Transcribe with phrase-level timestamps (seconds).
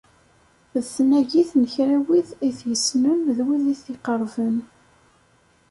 [0.83, 4.57] D tnagit n kra seg wid i t-yessnen d wid i t-iqerben.